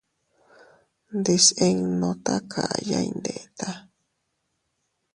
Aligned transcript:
Ndisinnu 1.17 2.09
takaya 2.25 2.99
iyndeta. 3.07 3.69